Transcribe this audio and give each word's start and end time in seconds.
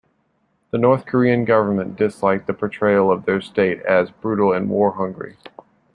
The 0.71 0.79
North 0.79 1.05
Korean 1.05 1.45
government 1.45 1.95
disliked 1.95 2.47
the 2.47 2.55
portrayal 2.55 3.11
of 3.11 3.25
their 3.25 3.39
state 3.39 3.81
as 3.81 4.09
brutal 4.09 4.51
and 4.51 4.67
war-hungry. 4.67 5.37